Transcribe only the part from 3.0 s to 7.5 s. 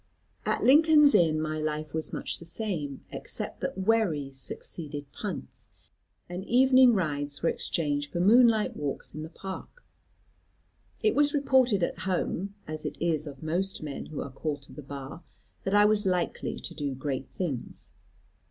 except that wherries succeeded punts, and evening rides were